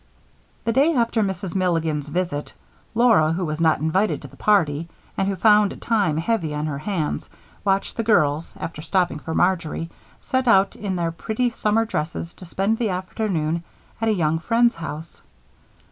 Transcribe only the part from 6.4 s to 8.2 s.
on her hands, watched the